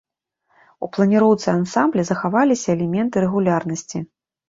У 0.87 0.89
планіроўцы 0.97 1.47
ансамбля 1.53 2.07
захаваліся 2.11 2.67
элементы 2.79 3.15
рэгулярнасці. 3.29 4.07